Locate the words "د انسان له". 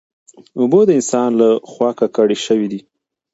0.87-1.49